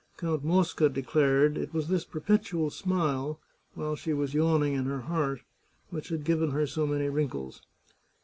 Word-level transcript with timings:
Count 0.17 0.43
Mosca 0.43 0.89
declared 0.89 1.59
it 1.59 1.75
was 1.75 1.87
this 1.87 2.05
perpetual 2.05 2.71
smile— 2.71 3.39
while 3.75 3.95
she 3.95 4.13
was 4.13 4.33
yawning 4.33 4.73
in 4.73 4.85
her 4.85 5.01
heart— 5.01 5.41
which 5.91 6.09
had 6.09 6.23
given 6.23 6.49
her 6.49 6.65
so 6.65 6.87
many 6.87 7.07
wrinkles. 7.07 7.61